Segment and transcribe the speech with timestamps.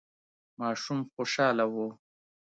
[0.59, 1.75] ماشوم خوشاله و.